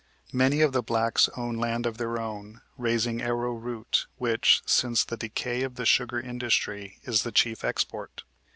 Many 0.33 0.61
of 0.61 0.71
the 0.73 0.81
blacks 0.81 1.29
own 1.37 1.57
land 1.57 1.85
of 1.85 1.99
their 1.99 2.17
own, 2.19 2.61
raising 2.75 3.21
arrow 3.21 3.53
root, 3.53 4.07
which, 4.17 4.63
since 4.65 5.03
the 5.05 5.15
decay 5.15 5.61
of 5.61 5.75
the 5.75 5.85
sugar 5.85 6.19
industry, 6.19 6.97
is 7.03 7.21
the 7.21 7.31
chief 7.31 7.63
export. 7.63 8.23